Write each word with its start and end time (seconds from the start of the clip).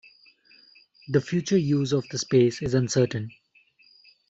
The 1.09 1.21
future 1.21 1.59
use 1.59 1.91
of 1.93 2.09
the 2.09 2.17
space 2.17 2.63
is 2.63 2.73
uncertain. 2.73 3.29